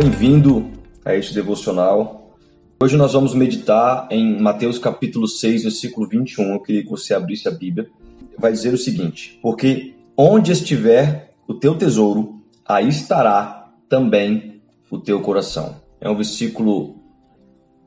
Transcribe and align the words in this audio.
Bem-vindo 0.00 0.70
a 1.04 1.16
este 1.16 1.34
devocional. 1.34 2.36
Hoje 2.80 2.96
nós 2.96 3.14
vamos 3.14 3.34
meditar 3.34 4.06
em 4.12 4.40
Mateus 4.40 4.78
capítulo 4.78 5.26
6, 5.26 5.64
versículo 5.64 6.06
21. 6.08 6.52
Eu 6.52 6.60
queria 6.60 6.84
que 6.84 6.88
você 6.88 7.14
abrisse 7.14 7.48
a 7.48 7.50
Bíblia. 7.50 7.90
Vai 8.38 8.52
dizer 8.52 8.72
o 8.72 8.78
seguinte: 8.78 9.36
Porque 9.42 9.96
onde 10.16 10.52
estiver 10.52 11.32
o 11.48 11.54
teu 11.54 11.76
tesouro, 11.76 12.40
aí 12.64 12.86
estará 12.86 13.72
também 13.88 14.60
o 14.88 14.98
teu 14.98 15.20
coração. 15.20 15.74
É 16.00 16.08
um 16.08 16.14
versículo 16.14 16.94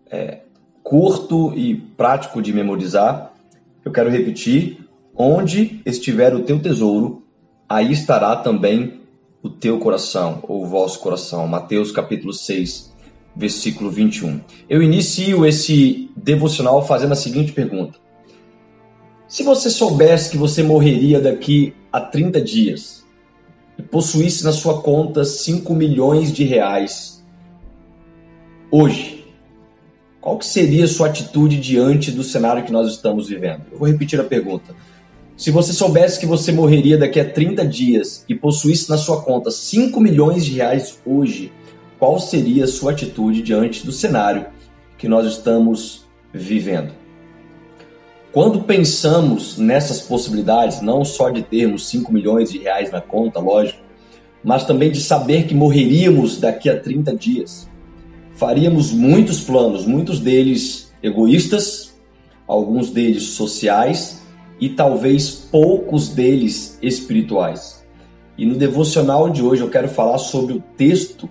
é, 0.10 0.42
curto 0.84 1.54
e 1.58 1.76
prático 1.96 2.42
de 2.42 2.52
memorizar. 2.52 3.32
Eu 3.86 3.92
quero 3.94 4.10
repetir: 4.10 4.86
Onde 5.16 5.82
estiver 5.86 6.36
o 6.36 6.44
teu 6.44 6.60
tesouro, 6.60 7.24
aí 7.70 7.90
estará 7.94 8.36
também 8.36 9.00
o 9.44 9.50
teu 9.50 9.80
coração, 9.80 10.44
ou 10.48 10.64
o 10.64 10.68
vosso 10.68 11.00
coração. 11.00 11.48
Mateus 11.48 11.92
capítulo 11.92 12.34
6, 12.34 12.92
versículo 13.36 13.90
21. 13.90 14.40
Eu 14.70 14.82
inicio 14.84 15.46
esse 15.46 16.10
devocional 16.16 16.86
fazendo 16.86 17.14
a 17.14 17.16
seguinte 17.16 17.52
pergunta: 17.52 17.98
Se 19.28 19.44
você 19.44 19.70
soubesse 19.70 20.30
que 20.30 20.38
você 20.38 20.62
morreria 20.62 21.20
daqui 21.20 21.74
a 21.92 22.00
30 22.00 22.42
dias 22.42 23.06
e 23.78 23.82
possuísse 23.82 24.44
na 24.44 24.52
sua 24.52 24.82
conta 24.82 25.26
5 25.26 25.74
milhões 25.74 26.32
de 26.32 26.44
reais 26.44 27.24
hoje, 28.70 29.26
qual 30.22 30.38
que 30.38 30.46
seria 30.46 30.86
a 30.86 30.88
sua 30.88 31.08
atitude 31.08 31.60
diante 31.60 32.12
do 32.12 32.24
cenário 32.24 32.64
que 32.64 32.72
nós 32.72 32.92
estamos 32.92 33.28
vivendo? 33.28 33.64
Eu 33.72 33.80
vou 33.80 33.88
repetir 33.88 34.20
a 34.22 34.24
pergunta. 34.24 34.76
Se 35.42 35.50
você 35.50 35.74
soubesse 35.74 36.20
que 36.20 36.28
você 36.28 36.52
morreria 36.52 37.00
daqui 37.00 37.20
a 37.20 37.28
30 37.28 37.66
dias 37.66 38.24
e 38.30 38.36
possuísse 38.36 38.88
na 38.88 38.96
sua 38.96 39.24
conta 39.24 39.50
5 39.50 40.00
milhões 40.00 40.46
de 40.46 40.52
reais 40.52 41.00
hoje, 41.04 41.52
qual 41.98 42.20
seria 42.20 42.66
a 42.66 42.68
sua 42.68 42.92
atitude 42.92 43.42
diante 43.42 43.84
do 43.84 43.92
cenário 43.92 44.46
que 45.00 45.08
nós 45.08 45.26
estamos 45.26 46.06
vivendo? 46.32 46.92
Quando 48.32 48.62
pensamos 48.62 49.58
nessas 49.58 50.00
possibilidades, 50.02 50.80
não 50.80 51.04
só 51.04 51.32
de 51.32 51.42
termos 51.42 51.90
5 51.90 52.14
milhões 52.14 52.52
de 52.52 52.60
reais 52.60 52.92
na 52.92 53.02
conta, 53.02 53.40
lógico, 53.40 53.82
mas 54.44 54.64
também 54.64 54.92
de 54.92 55.02
saber 55.02 55.48
que 55.48 55.56
morreríamos 55.56 56.40
daqui 56.40 56.70
a 56.70 56.80
30 56.80 57.16
dias, 57.16 57.68
faríamos 58.36 58.92
muitos 58.92 59.42
planos, 59.42 59.88
muitos 59.88 60.20
deles 60.20 60.94
egoístas, 61.02 61.96
alguns 62.48 62.92
deles 62.92 63.24
sociais 63.24 64.21
e 64.62 64.70
talvez 64.70 65.32
poucos 65.32 66.10
deles 66.10 66.78
espirituais. 66.84 67.84
E 68.38 68.46
no 68.46 68.56
devocional 68.56 69.30
de 69.30 69.42
hoje 69.42 69.64
eu 69.64 69.70
quero 69.70 69.90
falar 69.90 70.20
sobre 70.20 70.54
o 70.54 70.64
texto 70.78 71.28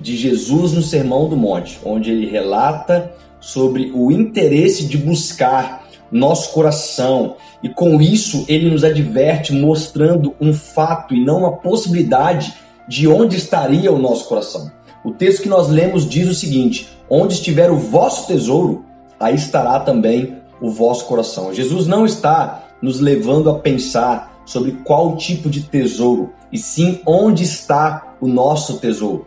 de 0.00 0.16
Jesus 0.16 0.72
no 0.72 0.82
Sermão 0.82 1.28
do 1.28 1.36
Monte, 1.36 1.78
onde 1.84 2.10
ele 2.10 2.26
relata 2.26 3.14
sobre 3.40 3.92
o 3.94 4.10
interesse 4.10 4.84
de 4.86 4.98
buscar 4.98 5.88
nosso 6.10 6.52
coração 6.52 7.36
e 7.62 7.68
com 7.68 8.02
isso 8.02 8.44
ele 8.48 8.68
nos 8.68 8.84
adverte 8.84 9.52
mostrando 9.52 10.34
um 10.40 10.52
fato 10.52 11.14
e 11.14 11.24
não 11.24 11.38
uma 11.38 11.52
possibilidade 11.52 12.52
de 12.88 13.06
onde 13.06 13.36
estaria 13.36 13.92
o 13.92 13.98
nosso 13.98 14.28
coração. 14.28 14.70
O 15.04 15.12
texto 15.12 15.42
que 15.42 15.48
nós 15.48 15.68
lemos 15.68 16.08
diz 16.08 16.28
o 16.28 16.34
seguinte: 16.34 16.88
Onde 17.08 17.34
estiver 17.34 17.70
o 17.70 17.76
vosso 17.76 18.26
tesouro, 18.26 18.84
aí 19.18 19.34
estará 19.34 19.80
também 19.80 20.36
o 20.60 20.70
vosso 20.70 21.06
coração. 21.06 21.54
Jesus 21.54 21.86
não 21.86 22.04
está 22.04 22.68
nos 22.82 23.00
levando 23.00 23.48
a 23.48 23.58
pensar 23.58 24.42
sobre 24.44 24.72
qual 24.84 25.16
tipo 25.16 25.48
de 25.48 25.62
tesouro, 25.62 26.32
e 26.50 26.58
sim 26.58 27.00
onde 27.06 27.44
está 27.44 28.16
o 28.20 28.26
nosso 28.26 28.78
tesouro. 28.78 29.26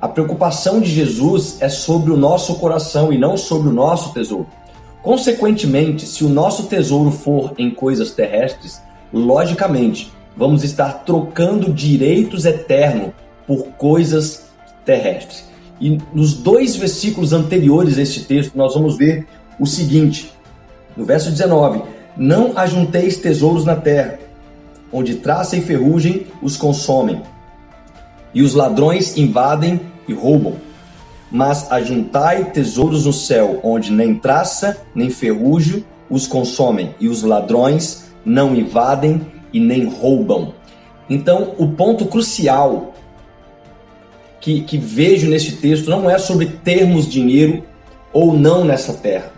A 0.00 0.08
preocupação 0.08 0.80
de 0.80 0.90
Jesus 0.90 1.58
é 1.60 1.68
sobre 1.68 2.12
o 2.12 2.16
nosso 2.16 2.56
coração 2.56 3.12
e 3.12 3.18
não 3.18 3.36
sobre 3.36 3.68
o 3.68 3.72
nosso 3.72 4.12
tesouro. 4.12 4.46
Consequentemente, 5.02 6.06
se 6.06 6.24
o 6.24 6.28
nosso 6.28 6.64
tesouro 6.64 7.10
for 7.10 7.54
em 7.56 7.70
coisas 7.70 8.10
terrestres, 8.10 8.80
logicamente 9.12 10.12
vamos 10.36 10.62
estar 10.62 11.04
trocando 11.04 11.72
direitos 11.72 12.44
eternos 12.44 13.12
por 13.46 13.64
coisas 13.78 14.44
terrestres. 14.84 15.48
E 15.80 15.98
nos 16.12 16.34
dois 16.34 16.76
versículos 16.76 17.32
anteriores 17.32 17.98
a 17.98 18.02
este 18.02 18.24
texto, 18.24 18.56
nós 18.56 18.74
vamos 18.74 18.96
ver 18.96 19.26
o 19.58 19.66
seguinte: 19.66 20.32
no 20.96 21.04
verso 21.04 21.30
19, 21.30 21.82
não 22.18 22.58
ajunteis 22.58 23.16
tesouros 23.18 23.64
na 23.64 23.76
terra, 23.76 24.18
onde 24.92 25.14
traça 25.16 25.56
e 25.56 25.60
ferrugem 25.60 26.26
os 26.42 26.56
consomem, 26.56 27.22
e 28.34 28.42
os 28.42 28.54
ladrões 28.54 29.16
invadem 29.16 29.80
e 30.08 30.12
roubam. 30.12 30.56
Mas 31.30 31.70
ajuntai 31.70 32.50
tesouros 32.50 33.06
no 33.06 33.12
céu, 33.12 33.60
onde 33.62 33.92
nem 33.92 34.16
traça 34.16 34.76
nem 34.94 35.10
ferrugem 35.10 35.84
os 36.10 36.26
consomem, 36.26 36.94
e 36.98 37.06
os 37.06 37.22
ladrões 37.22 38.10
não 38.24 38.54
invadem 38.56 39.20
e 39.52 39.60
nem 39.60 39.86
roubam. 39.86 40.54
Então, 41.08 41.54
o 41.56 41.68
ponto 41.68 42.06
crucial 42.06 42.94
que, 44.40 44.62
que 44.62 44.76
vejo 44.76 45.28
nesse 45.28 45.52
texto 45.52 45.88
não 45.88 46.10
é 46.10 46.18
sobre 46.18 46.46
termos 46.46 47.08
dinheiro 47.08 47.62
ou 48.12 48.32
não 48.32 48.64
nessa 48.64 48.92
terra 48.94 49.37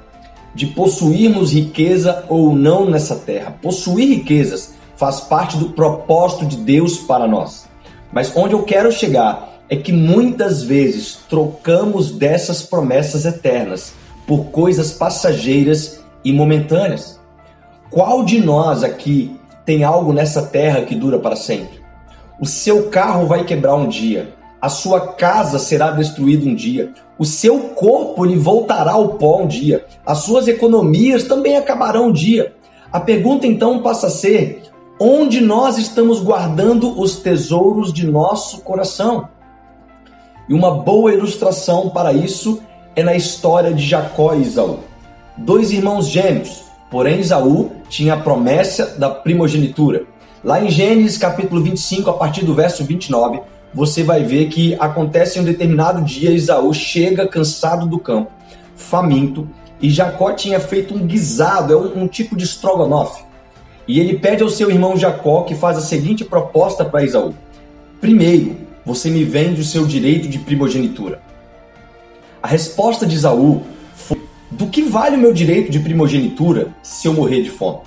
de 0.55 0.67
possuirmos 0.67 1.53
riqueza 1.53 2.25
ou 2.29 2.55
não 2.55 2.89
nessa 2.89 3.17
terra. 3.17 3.57
Possuir 3.63 4.09
riquezas 4.09 4.75
faz 4.97 5.21
parte 5.21 5.57
do 5.57 5.71
propósito 5.71 6.45
de 6.45 6.57
Deus 6.57 6.99
para 6.99 7.27
nós. 7.27 7.69
Mas 8.13 8.37
onde 8.37 8.55
eu 8.55 8.63
quero 8.63 8.91
chegar 8.91 9.61
é 9.69 9.77
que 9.77 9.93
muitas 9.93 10.63
vezes 10.63 11.21
trocamos 11.29 12.11
dessas 12.11 12.63
promessas 12.63 13.25
eternas 13.25 13.93
por 14.27 14.47
coisas 14.47 14.93
passageiras 14.93 16.01
e 16.25 16.33
momentâneas. 16.33 17.21
Qual 17.91 18.25
de 18.25 18.41
nós 18.41 18.83
aqui 18.83 19.37
tem 19.65 19.85
algo 19.85 20.13
nessa 20.13 20.43
terra 20.43 20.83
que 20.83 20.95
dura 20.95 21.19
para 21.19 21.37
sempre? 21.37 21.81
O 22.41 22.47
seu 22.47 22.89
carro 22.89 23.27
vai 23.27 23.45
quebrar 23.45 23.75
um 23.75 23.89
dia, 23.89 24.35
a 24.61 24.69
sua 24.69 25.15
casa 25.15 25.59
será 25.59 25.91
destruída 25.91 26.49
um 26.49 26.55
dia, 26.55 26.93
o 27.19 27.25
seu 27.25 27.59
corpo 27.71 28.25
lhe 28.25 28.37
voltará 28.37 28.93
ao 28.93 29.11
pó 29.11 29.43
um 29.43 29.47
dia, 29.47 29.87
as 30.05 30.19
suas 30.19 30.49
economias 30.49 31.25
também 31.25 31.57
acabarão 31.57 32.09
um 32.09 32.13
dia. 32.13 32.55
A 32.93 33.01
pergunta 33.01 33.47
então 33.47 33.81
passa 33.81 34.09
a 34.09 34.11
ser: 34.11 34.63
onde 34.99 35.41
nós 35.41 35.79
estamos 35.79 36.21
guardando 36.21 37.01
os 37.01 37.17
tesouros 37.17 37.93
de 37.93 38.07
nosso 38.07 38.61
coração? 38.61 39.29
E 40.49 40.55
uma 40.55 40.73
boa 40.73 41.13
ilustração 41.13 41.91
para 41.91 42.13
isso 42.13 42.61
é 42.97 43.03
na 43.03 43.15
história 43.15 43.73
de 43.73 43.87
Jacó 43.87 44.35
e 44.35 44.43
Isaú. 44.43 44.81
Dois 45.39 45.71
irmãos 45.71 46.09
gêmeos, 46.09 46.65
porém 46.91 47.21
Isaú 47.21 47.71
tinha 47.89 48.15
a 48.15 48.21
promessa 48.21 48.87
da 48.99 49.09
primogenitura. 49.09 50.05
Lá 50.43 50.63
em 50.63 50.71
Gênesis 50.71 51.17
capítulo 51.17 51.63
25, 51.63 52.11
a 52.11 52.15
partir 52.15 52.45
do 52.45 52.55
verso 52.55 52.85
29, 52.85 53.41
você 53.73 54.03
vai 54.03 54.25
ver 54.25 54.49
que 54.49 54.75
acontece 54.79 55.39
em 55.39 55.43
um 55.43 55.45
determinado 55.45 56.03
dia, 56.03 56.31
Isaú 56.31 56.73
chega 56.75 57.29
cansado 57.29 57.87
do 57.87 57.99
campo, 57.99 58.31
faminto, 58.75 59.49
e 59.81 59.89
Jacó 59.89 60.33
tinha 60.33 60.61
feito 60.61 60.95
um 60.95 61.07
guisado, 61.07 61.73
é 61.73 61.77
um, 61.77 62.03
um 62.03 62.09
tipo 62.09 62.37
de 62.37 62.45
estrogonofe. 62.45 63.23
E 63.87 63.99
ele 63.99 64.19
pede 64.19 64.43
ao 64.43 64.49
seu 64.49 64.71
irmão 64.71 64.97
Jacó 64.97 65.43
que 65.43 65.55
faz 65.55 65.79
a 65.79 65.81
seguinte 65.81 66.25
proposta 66.25 66.85
para 66.85 67.05
Isaú: 67.05 67.35
Primeiro, 68.01 68.57
você 68.85 69.11
me 69.11 69.25
vende 69.25 69.61
o 69.61 69.65
seu 69.65 69.87
direito 69.87 70.29
de 70.29 70.39
primogenitura. 70.39 71.21
A 72.43 72.49
resposta 72.49 73.07
de 73.07 73.17
Isaú 73.17 73.63
foi: 73.95 74.21
Do 74.51 74.67
que 74.67 74.83
vale 74.83 75.17
o 75.17 75.21
meu 75.21 75.33
direito 75.33 75.71
de 75.71 75.81
primogenitura 75.81 76.69
se 76.83 77.09
eu 77.09 77.15
morrer 77.15 77.43
de 77.43 77.51
fome? 77.51 77.81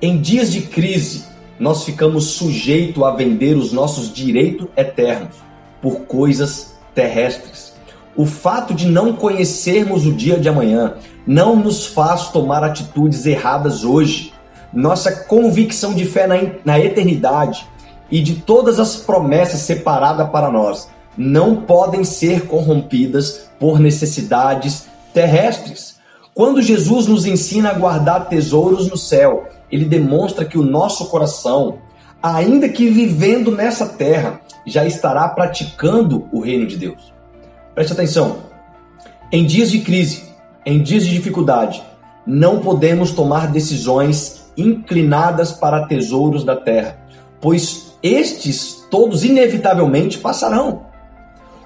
Em 0.00 0.20
dias 0.20 0.50
de 0.50 0.62
crise, 0.62 1.24
nós 1.60 1.84
ficamos 1.84 2.24
sujeitos 2.30 3.02
a 3.02 3.10
vender 3.10 3.54
os 3.54 3.70
nossos 3.70 4.10
direitos 4.10 4.66
eternos 4.74 5.36
por 5.82 6.00
coisas 6.06 6.74
terrestres. 6.94 7.74
O 8.16 8.24
fato 8.24 8.72
de 8.72 8.88
não 8.88 9.12
conhecermos 9.12 10.06
o 10.06 10.12
dia 10.12 10.40
de 10.40 10.48
amanhã 10.48 10.94
não 11.26 11.54
nos 11.54 11.86
faz 11.86 12.28
tomar 12.28 12.64
atitudes 12.64 13.26
erradas 13.26 13.84
hoje. 13.84 14.32
Nossa 14.72 15.12
convicção 15.12 15.92
de 15.92 16.06
fé 16.06 16.26
na, 16.26 16.36
na 16.64 16.80
eternidade 16.80 17.68
e 18.10 18.20
de 18.20 18.36
todas 18.36 18.80
as 18.80 18.96
promessas 18.96 19.60
separadas 19.60 20.30
para 20.30 20.50
nós 20.50 20.88
não 21.16 21.56
podem 21.56 22.04
ser 22.04 22.46
corrompidas 22.46 23.50
por 23.58 23.78
necessidades 23.78 24.86
terrestres. 25.12 25.96
Quando 26.32 26.62
Jesus 26.62 27.06
nos 27.06 27.26
ensina 27.26 27.70
a 27.70 27.74
guardar 27.74 28.28
tesouros 28.28 28.88
no 28.88 28.96
céu, 28.96 29.46
ele 29.70 29.84
demonstra 29.84 30.44
que 30.44 30.58
o 30.58 30.62
nosso 30.62 31.06
coração, 31.06 31.78
ainda 32.22 32.68
que 32.68 32.88
vivendo 32.88 33.50
nessa 33.50 33.86
terra, 33.86 34.40
já 34.66 34.84
estará 34.84 35.28
praticando 35.28 36.28
o 36.32 36.40
reino 36.40 36.66
de 36.66 36.76
Deus. 36.76 37.12
Preste 37.74 37.92
atenção. 37.92 38.38
Em 39.32 39.46
dias 39.46 39.70
de 39.70 39.80
crise, 39.80 40.24
em 40.66 40.82
dias 40.82 41.04
de 41.04 41.12
dificuldade, 41.12 41.82
não 42.26 42.60
podemos 42.60 43.12
tomar 43.12 43.50
decisões 43.50 44.50
inclinadas 44.56 45.52
para 45.52 45.86
tesouros 45.86 46.44
da 46.44 46.56
terra, 46.56 46.98
pois 47.40 47.94
estes 48.02 48.86
todos 48.90 49.24
inevitavelmente 49.24 50.18
passarão. 50.18 50.90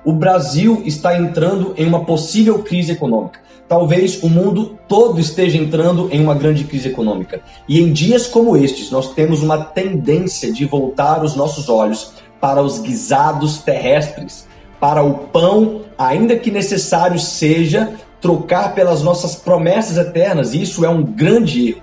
o 0.04 0.12
Brasil 0.12 0.82
está 0.84 1.18
entrando 1.18 1.72
em 1.76 1.86
uma 1.86 2.04
possível 2.04 2.62
crise 2.62 2.92
econômica. 2.92 3.40
Talvez 3.68 4.22
o 4.22 4.28
mundo 4.28 4.78
todo 4.86 5.18
esteja 5.18 5.56
entrando 5.56 6.08
em 6.12 6.20
uma 6.20 6.34
grande 6.34 6.64
crise 6.64 6.88
econômica. 6.88 7.40
E 7.66 7.80
em 7.80 7.92
dias 7.92 8.26
como 8.26 8.56
estes, 8.56 8.90
nós 8.90 9.14
temos 9.14 9.42
uma 9.42 9.58
tendência 9.58 10.52
de 10.52 10.64
voltar 10.66 11.24
os 11.24 11.34
nossos 11.34 11.68
olhos 11.68 12.12
para 12.40 12.62
os 12.62 12.78
guisados 12.78 13.58
terrestres, 13.58 14.46
para 14.78 15.02
o 15.02 15.14
pão, 15.14 15.80
ainda 15.96 16.36
que 16.36 16.50
necessário 16.50 17.18
seja 17.18 17.94
trocar 18.20 18.74
pelas 18.74 19.02
nossas 19.02 19.34
promessas 19.34 19.96
eternas. 19.96 20.52
E 20.52 20.60
isso 20.60 20.84
é 20.84 20.88
um 20.88 21.02
grande 21.02 21.70
erro. 21.70 21.82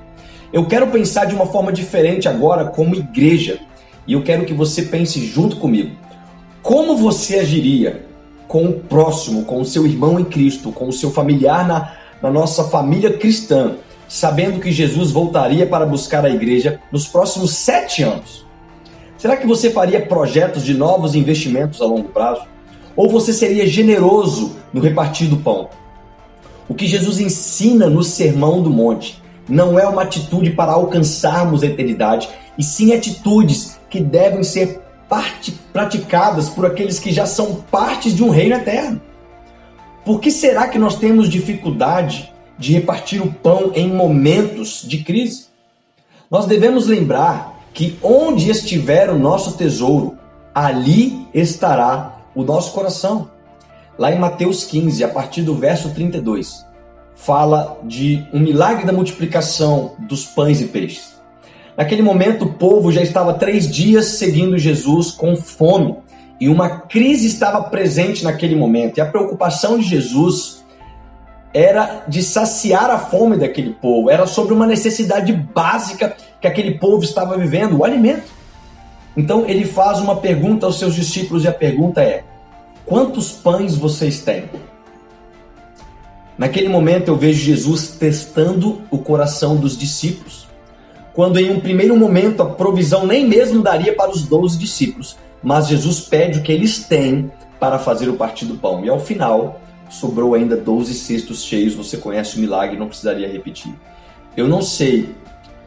Eu 0.53 0.67
quero 0.67 0.87
pensar 0.87 1.25
de 1.25 1.33
uma 1.33 1.47
forma 1.47 1.71
diferente 1.71 2.27
agora 2.27 2.65
como 2.65 2.95
igreja. 2.95 3.59
E 4.05 4.13
eu 4.13 4.21
quero 4.21 4.45
que 4.45 4.53
você 4.53 4.83
pense 4.83 5.25
junto 5.25 5.55
comigo. 5.55 5.95
Como 6.61 6.95
você 6.95 7.39
agiria 7.39 8.05
com 8.51 8.65
o 8.65 8.73
próximo, 8.73 9.45
com 9.45 9.61
o 9.61 9.65
seu 9.65 9.85
irmão 9.87 10.19
em 10.19 10.25
Cristo, 10.25 10.73
com 10.73 10.89
o 10.89 10.91
seu 10.91 11.09
familiar 11.09 11.65
na, 11.65 11.93
na 12.21 12.29
nossa 12.29 12.65
família 12.65 13.13
cristã, 13.13 13.75
sabendo 14.09 14.59
que 14.59 14.73
Jesus 14.73 15.09
voltaria 15.09 15.65
para 15.65 15.85
buscar 15.85 16.25
a 16.25 16.29
igreja 16.29 16.81
nos 16.91 17.07
próximos 17.07 17.53
sete 17.53 18.03
anos? 18.03 18.45
Será 19.17 19.37
que 19.37 19.47
você 19.47 19.69
faria 19.69 20.05
projetos 20.05 20.65
de 20.65 20.73
novos 20.73 21.15
investimentos 21.15 21.81
a 21.81 21.85
longo 21.85 22.09
prazo? 22.09 22.41
Ou 22.93 23.09
você 23.09 23.31
seria 23.31 23.65
generoso 23.65 24.57
no 24.73 24.81
repartir 24.81 25.29
do 25.29 25.37
pão? 25.37 25.69
O 26.67 26.73
que 26.73 26.87
Jesus 26.87 27.21
ensina 27.21 27.89
no 27.89 28.03
Sermão 28.03 28.61
do 28.61 28.69
Monte 28.69 29.23
não 29.47 29.79
é 29.79 29.87
uma 29.87 30.01
atitude 30.01 30.51
para 30.51 30.73
alcançarmos 30.73 31.63
a 31.63 31.67
eternidade, 31.67 32.27
e 32.57 32.63
sim 32.63 32.91
atitudes 32.91 33.79
que 33.89 34.01
devem 34.01 34.43
ser 34.43 34.80
parte, 35.11 35.51
praticadas 35.73 36.47
por 36.47 36.65
aqueles 36.65 36.97
que 36.97 37.11
já 37.11 37.25
são 37.25 37.55
partes 37.69 38.15
de 38.15 38.23
um 38.23 38.29
reino 38.29 38.55
eterno. 38.55 39.01
Por 40.05 40.21
que 40.21 40.31
será 40.31 40.69
que 40.69 40.79
nós 40.79 40.95
temos 40.95 41.27
dificuldade 41.27 42.33
de 42.57 42.71
repartir 42.71 43.21
o 43.21 43.29
pão 43.29 43.73
em 43.75 43.91
momentos 43.91 44.83
de 44.87 45.03
crise? 45.03 45.47
Nós 46.29 46.45
devemos 46.45 46.87
lembrar 46.87 47.59
que 47.73 47.99
onde 48.01 48.49
estiver 48.49 49.09
o 49.09 49.19
nosso 49.19 49.57
tesouro, 49.57 50.17
ali 50.55 51.27
estará 51.33 52.21
o 52.33 52.41
nosso 52.41 52.71
coração. 52.71 53.29
Lá 53.97 54.13
em 54.13 54.17
Mateus 54.17 54.63
15, 54.63 55.03
a 55.03 55.09
partir 55.09 55.41
do 55.41 55.55
verso 55.55 55.89
32, 55.89 56.65
fala 57.15 57.77
de 57.83 58.25
um 58.31 58.39
milagre 58.39 58.85
da 58.85 58.93
multiplicação 58.93 59.93
dos 59.99 60.23
pães 60.23 60.61
e 60.61 60.67
peixes. 60.67 61.20
Naquele 61.77 62.01
momento, 62.01 62.45
o 62.45 62.53
povo 62.53 62.91
já 62.91 63.01
estava 63.01 63.33
três 63.33 63.69
dias 63.69 64.05
seguindo 64.05 64.57
Jesus 64.57 65.11
com 65.11 65.35
fome 65.35 65.95
e 66.39 66.49
uma 66.49 66.69
crise 66.69 67.27
estava 67.27 67.61
presente 67.63 68.23
naquele 68.23 68.55
momento. 68.55 68.97
E 68.97 69.01
a 69.01 69.05
preocupação 69.05 69.77
de 69.77 69.85
Jesus 69.85 70.63
era 71.53 72.03
de 72.07 72.23
saciar 72.23 72.89
a 72.89 72.97
fome 72.97 73.37
daquele 73.37 73.71
povo, 73.73 74.09
era 74.09 74.25
sobre 74.25 74.53
uma 74.53 74.65
necessidade 74.65 75.33
básica 75.33 76.15
que 76.39 76.47
aquele 76.47 76.79
povo 76.79 77.03
estava 77.03 77.37
vivendo, 77.37 77.77
o 77.77 77.85
alimento. 77.85 78.31
Então 79.15 79.45
ele 79.45 79.65
faz 79.65 79.99
uma 79.99 80.15
pergunta 80.15 80.65
aos 80.65 80.79
seus 80.79 80.95
discípulos 80.95 81.43
e 81.43 81.47
a 81.47 81.53
pergunta 81.53 82.01
é: 82.01 82.23
quantos 82.85 83.31
pães 83.31 83.75
vocês 83.75 84.21
têm? 84.21 84.45
Naquele 86.37 86.69
momento 86.69 87.09
eu 87.09 87.17
vejo 87.17 87.39
Jesus 87.39 87.89
testando 87.99 88.81
o 88.89 88.97
coração 88.97 89.57
dos 89.57 89.77
discípulos 89.77 90.40
quando 91.13 91.39
em 91.39 91.51
um 91.51 91.59
primeiro 91.59 91.95
momento 91.97 92.41
a 92.41 92.45
provisão 92.45 93.05
nem 93.05 93.27
mesmo 93.27 93.61
daria 93.61 93.93
para 93.93 94.11
os 94.11 94.23
doze 94.23 94.57
discípulos, 94.57 95.17
mas 95.43 95.67
Jesus 95.67 95.99
pede 96.01 96.39
o 96.39 96.43
que 96.43 96.51
eles 96.51 96.85
têm 96.85 97.31
para 97.59 97.77
fazer 97.77 98.09
o 98.09 98.13
partir 98.13 98.45
do 98.45 98.55
pão. 98.55 98.83
E 98.85 98.89
ao 98.89 98.99
final, 98.99 99.61
sobrou 99.89 100.33
ainda 100.33 100.55
doze 100.55 100.93
cestos 100.93 101.43
cheios. 101.43 101.75
Você 101.75 101.97
conhece 101.97 102.37
o 102.37 102.39
milagre, 102.39 102.77
não 102.77 102.87
precisaria 102.87 103.31
repetir. 103.31 103.73
Eu 104.35 104.47
não 104.47 104.61
sei 104.61 105.13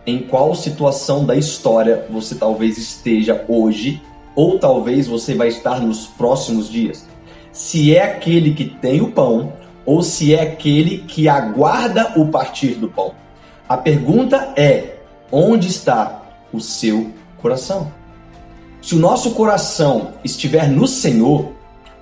em 0.07 0.19
qual 0.19 0.55
situação 0.55 1.25
da 1.25 1.37
história 1.37 2.07
você 2.11 2.35
talvez 2.35 2.79
esteja 2.79 3.45
hoje, 3.49 4.03
ou 4.35 4.59
talvez 4.59 5.07
você 5.07 5.35
vai 5.35 5.49
estar 5.49 5.81
nos 5.81 6.07
próximos 6.07 6.69
dias. 6.69 7.07
Se 7.53 7.95
é 7.95 8.03
aquele 8.03 8.55
que 8.55 8.65
tem 8.65 9.01
o 9.01 9.13
pão, 9.13 9.53
ou 9.87 10.03
se 10.03 10.35
é 10.35 10.43
aquele 10.43 10.99
que 10.99 11.29
aguarda 11.29 12.13
o 12.17 12.27
partir 12.29 12.75
do 12.75 12.89
pão. 12.89 13.15
A 13.69 13.77
pergunta 13.77 14.53
é: 14.57 14.94
onde 15.31 15.69
está 15.69 16.23
o 16.53 16.61
seu 16.61 17.11
coração. 17.41 17.93
Se 18.81 18.95
o 18.95 18.99
nosso 18.99 19.31
coração 19.33 20.13
estiver 20.23 20.69
no 20.69 20.87
Senhor, 20.87 21.53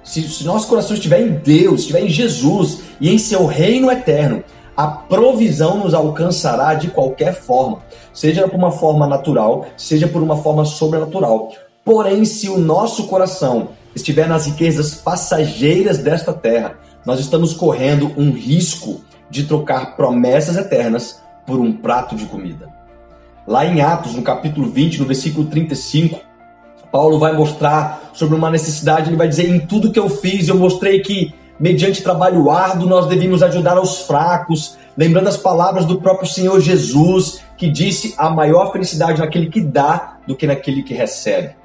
se, 0.02 0.22
se 0.28 0.44
nosso 0.44 0.66
coração 0.66 0.94
estiver 0.94 1.20
em 1.20 1.30
Deus, 1.30 1.80
estiver 1.80 2.02
em 2.02 2.08
Jesus 2.08 2.80
e 3.00 3.08
em 3.08 3.18
seu 3.18 3.46
reino 3.46 3.90
eterno, 3.90 4.42
a 4.76 4.86
provisão 4.86 5.78
nos 5.78 5.94
alcançará 5.94 6.74
de 6.74 6.88
qualquer 6.88 7.34
forma, 7.34 7.78
seja 8.12 8.48
por 8.48 8.56
uma 8.56 8.72
forma 8.72 9.06
natural, 9.06 9.66
seja 9.76 10.08
por 10.08 10.22
uma 10.22 10.36
forma 10.36 10.64
sobrenatural. 10.64 11.52
Porém, 11.84 12.24
se 12.24 12.48
o 12.48 12.58
nosso 12.58 13.06
coração 13.06 13.68
estiver 13.94 14.28
nas 14.28 14.46
riquezas 14.46 14.94
passageiras 14.94 15.98
desta 15.98 16.32
terra, 16.32 16.78
nós 17.04 17.20
estamos 17.20 17.52
correndo 17.52 18.12
um 18.16 18.32
risco 18.32 19.02
de 19.28 19.44
trocar 19.44 19.96
promessas 19.96 20.56
eternas 20.56 21.20
por 21.46 21.58
um 21.58 21.72
prato 21.72 22.14
de 22.16 22.26
comida. 22.26 22.81
Lá 23.46 23.66
em 23.66 23.80
Atos, 23.80 24.14
no 24.14 24.22
capítulo 24.22 24.68
20, 24.68 25.00
no 25.00 25.06
versículo 25.06 25.46
35, 25.46 26.20
Paulo 26.92 27.18
vai 27.18 27.32
mostrar 27.32 28.10
sobre 28.12 28.36
uma 28.36 28.50
necessidade, 28.50 29.08
ele 29.08 29.16
vai 29.16 29.26
dizer: 29.26 29.48
Em 29.48 29.58
tudo 29.58 29.90
que 29.90 29.98
eu 29.98 30.08
fiz, 30.08 30.48
eu 30.48 30.56
mostrei 30.56 31.00
que, 31.00 31.34
mediante 31.58 32.02
trabalho 32.02 32.50
árduo, 32.50 32.88
nós 32.88 33.06
devíamos 33.06 33.42
ajudar 33.42 33.78
aos 33.78 34.02
fracos, 34.02 34.76
lembrando 34.96 35.28
as 35.28 35.36
palavras 35.36 35.86
do 35.86 36.00
próprio 36.00 36.28
Senhor 36.28 36.60
Jesus, 36.60 37.40
que 37.56 37.68
disse: 37.68 38.14
a 38.18 38.30
maior 38.30 38.70
felicidade 38.70 39.20
naquele 39.20 39.48
que 39.48 39.60
dá 39.60 40.18
do 40.26 40.36
que 40.36 40.46
naquele 40.46 40.82
que 40.82 40.94
recebe. 40.94 41.56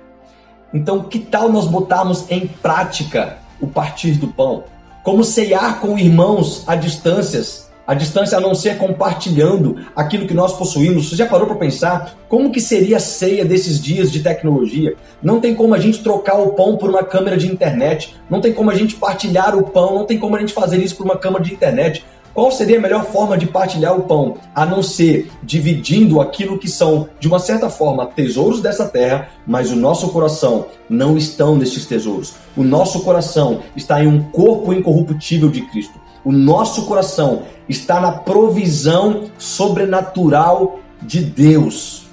Então, 0.73 1.03
que 1.03 1.19
tal 1.19 1.50
nós 1.50 1.68
botarmos 1.68 2.30
em 2.31 2.47
prática 2.47 3.38
o 3.62 3.68
partir 3.68 4.13
do 4.13 4.27
pão? 4.27 4.63
Como 5.03 5.23
ceiar 5.23 5.80
com 5.80 5.97
irmãos 5.97 6.63
a 6.68 6.75
distâncias, 6.75 7.67
a 7.87 7.94
distância 7.94 8.37
a 8.37 8.41
não 8.41 8.53
ser 8.53 8.77
compartilhando 8.77 9.77
aquilo 9.95 10.27
que 10.27 10.33
nós 10.33 10.51
possuímos. 10.51 11.09
Você 11.09 11.15
já 11.15 11.25
parou 11.25 11.47
para 11.47 11.56
pensar 11.56 12.17
como 12.27 12.51
que 12.51 12.59
seria 12.59 12.97
a 12.97 12.99
ceia 12.99 13.45
desses 13.45 13.81
dias 13.81 14.11
de 14.11 14.19
tecnologia? 14.19 14.95
Não 15.23 15.39
tem 15.39 15.56
como 15.56 15.73
a 15.73 15.79
gente 15.79 16.03
trocar 16.03 16.35
o 16.35 16.49
pão 16.49 16.75
por 16.75 16.89
uma 16.89 17.03
câmera 17.03 17.37
de 17.37 17.47
internet, 17.47 18.13
não 18.29 18.41
tem 18.41 18.51
como 18.51 18.69
a 18.69 18.75
gente 18.75 18.95
partilhar 18.95 19.57
o 19.57 19.63
pão, 19.63 19.95
não 19.95 20.06
tem 20.06 20.19
como 20.19 20.35
a 20.35 20.39
gente 20.39 20.53
fazer 20.53 20.83
isso 20.83 20.97
por 20.97 21.06
uma 21.06 21.17
câmera 21.17 21.45
de 21.45 21.53
internet. 21.53 22.03
Qual 22.33 22.51
seria 22.51 22.77
a 22.77 22.81
melhor 22.81 23.06
forma 23.06 23.35
de 23.35 23.47
partilhar 23.47 23.97
o 23.97 24.03
pão, 24.03 24.35
a 24.53 24.63
não 24.63 24.83
ser 24.83 25.31
dividindo 25.41 26.21
aquilo 26.21 26.59
que 26.59 26.69
são, 26.69 27.09
de 27.19 27.27
uma 27.27 27.39
certa 27.39 27.67
forma, 27.67 28.06
tesouros 28.06 28.61
dessa 28.61 28.85
terra, 28.85 29.29
mas 29.47 29.71
o 29.71 29.75
nosso 29.75 30.09
coração 30.09 30.67
não 30.87 31.17
estão 31.17 31.56
nesses 31.56 31.87
tesouros. 31.87 32.35
O 32.56 32.63
nosso 32.63 32.99
coração 32.99 33.61
está 33.75 34.03
em 34.03 34.07
um 34.07 34.21
corpo 34.21 34.71
incorruptível 34.71 35.49
de 35.49 35.61
Cristo. 35.61 35.99
O 36.27 36.31
nosso 36.33 36.83
coração 36.87 37.43
está 37.69 38.01
na 38.01 38.11
provisão 38.11 39.29
sobrenatural 39.37 40.81
de 41.01 41.21
Deus. 41.21 42.07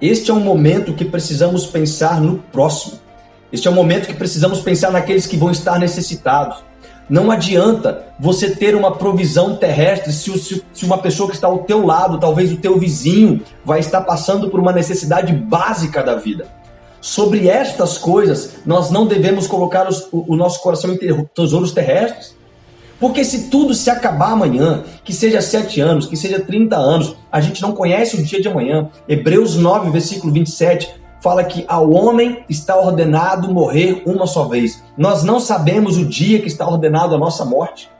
Este 0.00 0.30
é 0.30 0.34
um 0.34 0.40
momento 0.40 0.94
que 0.94 1.04
precisamos 1.04 1.66
pensar 1.66 2.22
no 2.22 2.38
próximo. 2.38 2.98
Este 3.52 3.68
é 3.68 3.70
um 3.70 3.74
momento 3.74 4.06
que 4.06 4.14
precisamos 4.14 4.60
pensar 4.60 4.90
naqueles 4.90 5.26
que 5.26 5.36
vão 5.36 5.50
estar 5.50 5.78
necessitados. 5.78 6.64
Não 7.06 7.30
adianta 7.30 8.02
você 8.18 8.48
ter 8.52 8.74
uma 8.74 8.92
provisão 8.92 9.56
terrestre 9.56 10.10
se, 10.10 10.64
se, 10.72 10.86
uma 10.86 10.96
pessoa 10.96 11.28
que 11.28 11.34
está 11.34 11.48
ao 11.48 11.64
teu 11.64 11.84
lado, 11.84 12.18
talvez 12.18 12.50
o 12.50 12.56
teu 12.56 12.78
vizinho, 12.78 13.42
vai 13.62 13.80
estar 13.80 14.00
passando 14.00 14.48
por 14.48 14.58
uma 14.58 14.72
necessidade 14.72 15.34
básica 15.34 16.02
da 16.02 16.14
vida. 16.14 16.46
Sobre 16.98 17.46
estas 17.46 17.98
coisas, 17.98 18.54
nós 18.64 18.90
não 18.90 19.06
devemos 19.06 19.46
colocar 19.46 19.86
os, 19.86 20.08
o, 20.10 20.32
o 20.32 20.34
nosso 20.34 20.62
coração 20.62 20.94
em 20.94 21.26
tesouros 21.34 21.72
terrestres, 21.72 22.34
porque 22.98 23.24
se 23.24 23.50
tudo 23.50 23.74
se 23.74 23.90
acabar 23.90 24.32
amanhã, 24.32 24.84
que 25.04 25.12
seja 25.12 25.40
sete 25.40 25.80
anos, 25.80 26.06
que 26.06 26.16
seja 26.16 26.40
30 26.40 26.76
anos, 26.76 27.16
a 27.30 27.40
gente 27.40 27.60
não 27.60 27.72
conhece 27.72 28.16
o 28.16 28.22
dia 28.22 28.40
de 28.40 28.48
amanhã. 28.48 28.88
Hebreus 29.08 29.56
9, 29.56 29.90
versículo 29.90 30.32
27, 30.32 30.88
fala 31.20 31.44
que 31.44 31.64
ao 31.68 31.90
homem 31.90 32.44
está 32.48 32.76
ordenado 32.76 33.52
morrer 33.52 34.02
uma 34.06 34.26
só 34.26 34.44
vez. 34.44 34.82
Nós 34.96 35.22
não 35.22 35.40
sabemos 35.40 35.98
o 35.98 36.04
dia 36.04 36.40
que 36.40 36.48
está 36.48 36.66
ordenado 36.66 37.14
a 37.14 37.18
nossa 37.18 37.44
morte. 37.44 37.90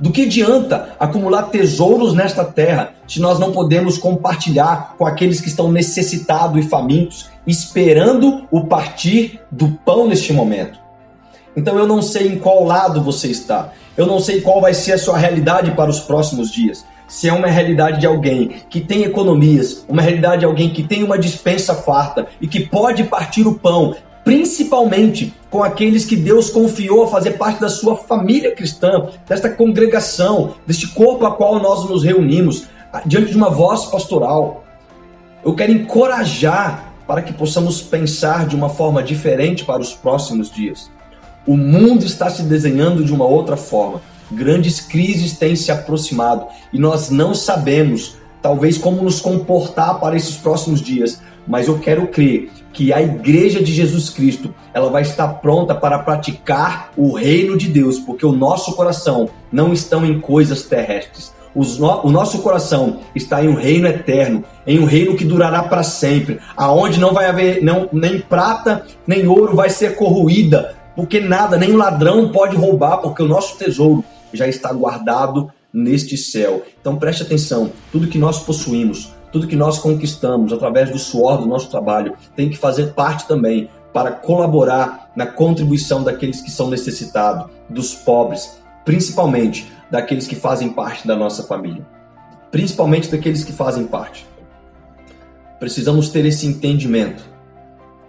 Do 0.00 0.10
que 0.10 0.22
adianta 0.22 0.96
acumular 0.98 1.44
tesouros 1.44 2.12
nesta 2.12 2.44
terra 2.44 2.92
se 3.06 3.20
nós 3.20 3.38
não 3.38 3.52
podemos 3.52 3.98
compartilhar 3.98 4.96
com 4.98 5.06
aqueles 5.06 5.40
que 5.40 5.48
estão 5.48 5.70
necessitados 5.70 6.64
e 6.64 6.68
famintos, 6.68 7.30
esperando 7.46 8.48
o 8.50 8.64
partir 8.64 9.40
do 9.50 9.68
pão 9.84 10.08
neste 10.08 10.32
momento? 10.32 10.81
Então 11.56 11.78
eu 11.78 11.86
não 11.86 12.00
sei 12.00 12.28
em 12.28 12.38
qual 12.38 12.64
lado 12.64 13.02
você 13.02 13.28
está. 13.28 13.72
Eu 13.96 14.06
não 14.06 14.18
sei 14.18 14.40
qual 14.40 14.60
vai 14.60 14.74
ser 14.74 14.92
a 14.92 14.98
sua 14.98 15.18
realidade 15.18 15.72
para 15.72 15.90
os 15.90 16.00
próximos 16.00 16.50
dias. 16.50 16.84
Se 17.06 17.28
é 17.28 17.32
uma 17.32 17.48
realidade 17.48 18.00
de 18.00 18.06
alguém 18.06 18.62
que 18.70 18.80
tem 18.80 19.02
economias, 19.02 19.84
uma 19.88 20.00
realidade 20.00 20.40
de 20.40 20.46
alguém 20.46 20.70
que 20.70 20.82
tem 20.82 21.02
uma 21.02 21.18
dispensa 21.18 21.74
farta 21.74 22.26
e 22.40 22.48
que 22.48 22.60
pode 22.60 23.04
partir 23.04 23.46
o 23.46 23.58
pão 23.58 23.94
principalmente 24.24 25.34
com 25.50 25.62
aqueles 25.62 26.04
que 26.04 26.16
Deus 26.16 26.50
confiou 26.50 27.04
a 27.04 27.08
fazer 27.08 27.32
parte 27.32 27.60
da 27.60 27.68
sua 27.68 27.96
família 27.96 28.54
cristã, 28.54 29.08
desta 29.28 29.50
congregação, 29.50 30.54
deste 30.66 30.88
corpo 30.88 31.26
a 31.26 31.32
qual 31.32 31.60
nós 31.60 31.88
nos 31.88 32.04
reunimos, 32.04 32.66
diante 33.04 33.30
de 33.30 33.36
uma 33.36 33.50
voz 33.50 33.86
pastoral. 33.86 34.64
Eu 35.44 35.54
quero 35.54 35.72
encorajar 35.72 36.92
para 37.06 37.22
que 37.22 37.32
possamos 37.32 37.82
pensar 37.82 38.46
de 38.46 38.54
uma 38.54 38.68
forma 38.68 39.02
diferente 39.02 39.64
para 39.64 39.82
os 39.82 39.92
próximos 39.92 40.50
dias. 40.50 40.90
O 41.46 41.56
mundo 41.56 42.04
está 42.04 42.30
se 42.30 42.42
desenhando 42.42 43.04
de 43.04 43.12
uma 43.12 43.24
outra 43.24 43.56
forma. 43.56 44.00
Grandes 44.30 44.80
crises 44.80 45.36
têm 45.36 45.56
se 45.56 45.72
aproximado 45.72 46.46
e 46.72 46.78
nós 46.78 47.10
não 47.10 47.34
sabemos, 47.34 48.16
talvez, 48.40 48.78
como 48.78 49.02
nos 49.02 49.20
comportar 49.20 49.98
para 49.98 50.16
esses 50.16 50.36
próximos 50.36 50.80
dias. 50.80 51.20
Mas 51.46 51.66
eu 51.66 51.78
quero 51.78 52.06
crer 52.06 52.50
que 52.72 52.92
a 52.92 53.02
igreja 53.02 53.62
de 53.62 53.72
Jesus 53.72 54.08
Cristo, 54.08 54.54
ela 54.72 54.88
vai 54.88 55.02
estar 55.02 55.28
pronta 55.34 55.74
para 55.74 55.98
praticar 55.98 56.92
o 56.96 57.12
reino 57.12 57.56
de 57.58 57.68
Deus, 57.68 57.98
porque 57.98 58.24
o 58.24 58.32
nosso 58.32 58.74
coração 58.74 59.28
não 59.50 59.72
está 59.72 59.98
em 59.98 60.20
coisas 60.20 60.62
terrestres. 60.62 61.32
O 61.54 62.10
nosso 62.10 62.38
coração 62.38 63.00
está 63.14 63.44
em 63.44 63.48
um 63.48 63.54
reino 63.54 63.86
eterno, 63.86 64.42
em 64.66 64.78
um 64.78 64.86
reino 64.86 65.14
que 65.14 65.24
durará 65.24 65.62
para 65.64 65.82
sempre, 65.82 66.40
aonde 66.56 66.98
não 66.98 67.12
vai 67.12 67.26
haver 67.26 67.62
não, 67.62 67.90
nem 67.92 68.18
prata 68.20 68.86
nem 69.06 69.26
ouro 69.26 69.54
vai 69.54 69.68
ser 69.68 69.94
corroída, 69.94 70.74
porque 70.94 71.20
nada, 71.20 71.56
nem 71.56 71.72
o 71.72 71.76
ladrão 71.76 72.30
pode 72.30 72.56
roubar, 72.56 72.98
porque 72.98 73.22
o 73.22 73.28
nosso 73.28 73.56
tesouro 73.56 74.04
já 74.32 74.46
está 74.46 74.72
guardado 74.72 75.50
neste 75.72 76.16
céu. 76.16 76.62
Então 76.80 76.96
preste 76.96 77.22
atenção, 77.22 77.72
tudo 77.90 78.08
que 78.08 78.18
nós 78.18 78.40
possuímos, 78.40 79.12
tudo 79.30 79.46
que 79.46 79.56
nós 79.56 79.78
conquistamos 79.78 80.52
através 80.52 80.90
do 80.90 80.98
suor 80.98 81.38
do 81.38 81.46
nosso 81.46 81.70
trabalho, 81.70 82.14
tem 82.36 82.50
que 82.50 82.56
fazer 82.56 82.92
parte 82.92 83.26
também 83.26 83.70
para 83.92 84.10
colaborar 84.10 85.10
na 85.16 85.26
contribuição 85.26 86.02
daqueles 86.02 86.40
que 86.40 86.50
são 86.50 86.68
necessitados, 86.68 87.50
dos 87.68 87.94
pobres, 87.94 88.58
principalmente 88.84 89.70
daqueles 89.90 90.26
que 90.26 90.34
fazem 90.34 90.70
parte 90.70 91.06
da 91.06 91.16
nossa 91.16 91.42
família, 91.42 91.86
principalmente 92.50 93.10
daqueles 93.10 93.44
que 93.44 93.52
fazem 93.52 93.86
parte. 93.86 94.26
Precisamos 95.58 96.08
ter 96.08 96.24
esse 96.26 96.46
entendimento. 96.46 97.31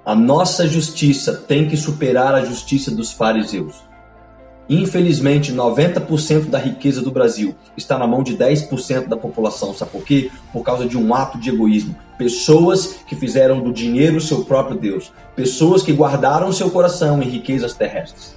A 0.06 0.14
nossa 0.14 0.68
justiça 0.68 1.34
tem 1.34 1.68
que 1.68 1.78
superar 1.78 2.36
a 2.36 2.44
justiça 2.44 2.92
dos 2.92 3.14
fariseus. 3.14 3.76
Infelizmente, 4.70 5.54
90% 5.54 6.50
da 6.50 6.58
riqueza 6.58 7.02
do 7.02 7.10
Brasil 7.10 7.56
está 7.78 7.98
na 7.98 8.06
mão 8.06 8.22
de 8.22 8.36
10% 8.36 9.08
da 9.08 9.16
população. 9.16 9.74
Sabe 9.74 9.92
por 9.92 10.04
quê? 10.04 10.30
Por 10.52 10.62
causa 10.62 10.86
de 10.86 10.98
um 10.98 11.16
ato 11.16 11.38
de 11.38 11.50
egoísmo. 11.50 11.96
Pessoas 12.18 12.96
que 13.08 13.16
fizeram 13.16 13.62
do 13.62 13.72
dinheiro 13.72 14.20
seu 14.20 14.44
próprio 14.44 14.78
Deus. 14.78 15.12
Pessoas 15.38 15.82
que 15.82 15.94
guardaram 15.94 16.52
seu 16.52 16.70
coração 16.70 17.22
em 17.22 17.30
riquezas 17.30 17.74
terrestres 17.74 18.36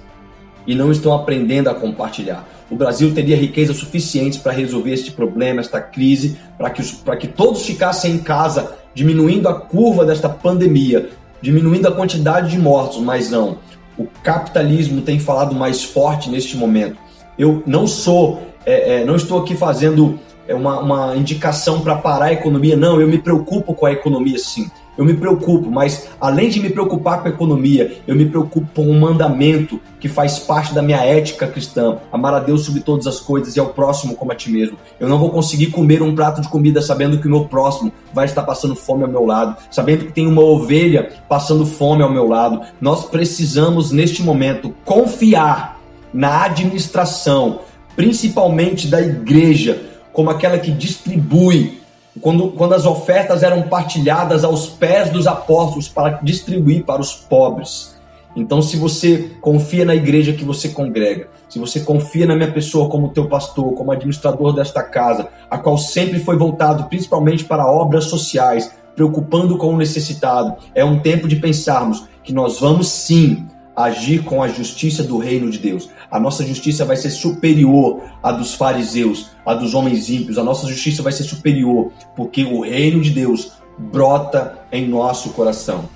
e 0.65 0.75
não 0.75 0.91
estão 0.91 1.13
aprendendo 1.13 1.69
a 1.69 1.75
compartilhar. 1.75 2.47
O 2.69 2.75
Brasil 2.75 3.13
teria 3.13 3.37
riqueza 3.37 3.73
suficiente 3.73 4.39
para 4.39 4.51
resolver 4.51 4.91
este 4.91 5.11
problema, 5.11 5.61
esta 5.61 5.79
crise, 5.79 6.37
para 6.57 6.69
que, 6.69 6.83
que 7.19 7.27
todos 7.27 7.65
ficassem 7.65 8.15
em 8.15 8.17
casa, 8.17 8.75
diminuindo 8.93 9.47
a 9.47 9.53
curva 9.53 10.05
desta 10.05 10.27
pandemia, 10.27 11.09
diminuindo 11.41 11.87
a 11.87 11.91
quantidade 11.91 12.51
de 12.51 12.57
mortos, 12.57 12.99
mas 12.99 13.29
não. 13.29 13.59
O 13.97 14.05
capitalismo 14.23 15.01
tem 15.01 15.19
falado 15.19 15.55
mais 15.55 15.83
forte 15.83 16.29
neste 16.29 16.55
momento. 16.55 16.97
Eu 17.37 17.63
não 17.65 17.87
sou, 17.87 18.41
é, 18.65 19.01
é, 19.01 19.05
não 19.05 19.15
estou 19.15 19.41
aqui 19.41 19.55
fazendo 19.55 20.19
é, 20.47 20.53
uma, 20.53 20.79
uma 20.79 21.15
indicação 21.15 21.81
para 21.81 21.95
parar 21.95 22.25
a 22.25 22.33
economia, 22.33 22.75
não, 22.75 23.01
eu 23.01 23.07
me 23.07 23.17
preocupo 23.17 23.73
com 23.73 23.85
a 23.85 23.91
economia 23.91 24.37
sim 24.37 24.69
eu 24.97 25.05
me 25.05 25.13
preocupo, 25.13 25.69
mas 25.69 26.07
além 26.19 26.49
de 26.49 26.59
me 26.59 26.69
preocupar 26.69 27.21
com 27.21 27.27
a 27.27 27.31
economia, 27.31 27.97
eu 28.07 28.15
me 28.15 28.25
preocupo 28.25 28.67
com 28.73 28.89
um 28.89 28.99
mandamento 28.99 29.79
que 29.99 30.09
faz 30.09 30.39
parte 30.39 30.73
da 30.73 30.81
minha 30.81 30.97
ética 30.97 31.47
cristã: 31.47 31.97
amar 32.11 32.33
a 32.33 32.39
Deus 32.39 32.65
sobre 32.65 32.81
todas 32.81 33.05
as 33.05 33.19
coisas 33.19 33.55
e 33.55 33.59
ao 33.59 33.67
próximo 33.67 34.15
como 34.15 34.31
a 34.31 34.35
ti 34.35 34.49
mesmo. 34.49 34.77
Eu 34.99 35.07
não 35.07 35.19
vou 35.19 35.29
conseguir 35.29 35.67
comer 35.67 36.01
um 36.01 36.15
prato 36.15 36.41
de 36.41 36.49
comida 36.49 36.81
sabendo 36.81 37.19
que 37.19 37.27
o 37.27 37.29
meu 37.29 37.45
próximo 37.45 37.91
vai 38.13 38.25
estar 38.25 38.43
passando 38.43 38.75
fome 38.75 39.03
ao 39.03 39.09
meu 39.09 39.25
lado, 39.25 39.55
sabendo 39.69 40.05
que 40.05 40.11
tem 40.11 40.25
uma 40.25 40.41
ovelha 40.41 41.09
passando 41.29 41.65
fome 41.65 42.01
ao 42.01 42.11
meu 42.11 42.27
lado. 42.27 42.61
Nós 42.81 43.05
precisamos, 43.05 43.91
neste 43.91 44.23
momento, 44.23 44.73
confiar 44.83 45.79
na 46.13 46.45
administração, 46.45 47.59
principalmente 47.95 48.87
da 48.87 49.01
igreja, 49.01 49.83
como 50.13 50.29
aquela 50.31 50.57
que 50.57 50.71
distribui 50.71 51.76
quando, 52.21 52.51
quando 52.51 52.73
as 52.73 52.85
ofertas 52.85 53.43
eram 53.43 53.63
partilhadas 53.63 54.43
aos 54.43 54.67
pés 54.67 55.09
dos 55.09 55.27
apóstolos 55.27 55.87
para 55.87 56.19
distribuir 56.21 56.83
para 56.83 57.01
os 57.01 57.13
pobres. 57.13 57.95
Então, 58.35 58.61
se 58.61 58.77
você 58.77 59.31
confia 59.41 59.83
na 59.83 59.95
igreja 59.95 60.33
que 60.33 60.45
você 60.45 60.69
congrega, 60.69 61.27
se 61.49 61.57
você 61.57 61.79
confia 61.79 62.25
na 62.25 62.35
minha 62.35 62.51
pessoa 62.51 62.89
como 62.89 63.09
teu 63.09 63.27
pastor, 63.27 63.73
como 63.73 63.91
administrador 63.91 64.53
desta 64.53 64.83
casa, 64.83 65.27
a 65.49 65.57
qual 65.57 65.77
sempre 65.77 66.19
foi 66.19 66.37
voltado 66.37 66.83
principalmente 66.85 67.43
para 67.43 67.65
obras 67.65 68.05
sociais, 68.05 68.71
preocupando 68.95 69.57
com 69.57 69.73
o 69.73 69.77
necessitado, 69.77 70.55
é 70.75 70.85
um 70.85 70.99
tempo 70.99 71.27
de 71.27 71.37
pensarmos 71.37 72.05
que 72.23 72.33
nós 72.33 72.59
vamos 72.59 72.89
sim 72.89 73.47
agir 73.77 74.23
com 74.23 74.41
a 74.41 74.47
justiça 74.47 75.03
do 75.03 75.19
reino 75.19 75.51
de 75.51 75.59
Deus. 75.59 75.87
A 76.09 76.19
nossa 76.19 76.43
justiça 76.43 76.83
vai 76.83 76.97
ser 76.97 77.11
superior 77.11 78.01
à 78.23 78.31
dos 78.31 78.55
fariseus, 78.55 79.29
à 79.45 79.53
dos 79.53 79.75
homens 79.75 80.09
ímpios. 80.09 80.39
A 80.39 80.43
nossa 80.43 80.67
justiça 80.67 81.03
vai 81.03 81.13
ser 81.13 81.23
superior, 81.23 81.91
porque 82.15 82.43
o 82.43 82.61
reino 82.61 82.99
de 82.99 83.11
Deus 83.11 83.51
brota 83.77 84.57
em 84.71 84.87
nosso 84.87 85.29
coração. 85.29 85.87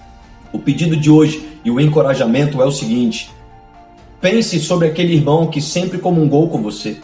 O 0.54 0.60
pedido 0.60 0.96
de 0.96 1.10
hoje 1.10 1.58
e 1.66 1.72
o 1.72 1.80
encorajamento 1.80 2.62
é 2.62 2.66
o 2.66 2.72
seguinte: 2.72 3.32
pense 4.22 4.60
sobre 4.60 4.88
aquele 4.88 5.16
irmão 5.16 5.48
que 5.48 5.60
sempre 5.60 5.98
comungou 5.98 6.50
com 6.50 6.62
você. 6.62 7.02